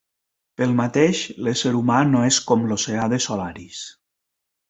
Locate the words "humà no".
1.81-2.23